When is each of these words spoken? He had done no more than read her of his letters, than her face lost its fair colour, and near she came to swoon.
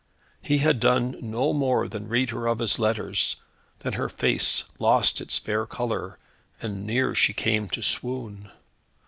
He 0.41 0.57
had 0.57 0.79
done 0.79 1.15
no 1.21 1.53
more 1.53 1.87
than 1.87 2.07
read 2.07 2.31
her 2.31 2.47
of 2.47 2.57
his 2.57 2.79
letters, 2.79 3.35
than 3.77 3.93
her 3.93 4.09
face 4.09 4.63
lost 4.79 5.21
its 5.21 5.37
fair 5.37 5.67
colour, 5.67 6.17
and 6.59 6.87
near 6.87 7.13
she 7.13 7.33
came 7.33 7.69
to 7.69 7.83
swoon. 7.83 8.49